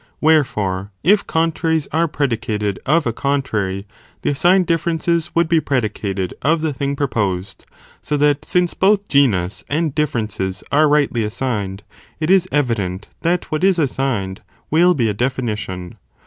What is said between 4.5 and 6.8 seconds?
(differences) would be predicated of the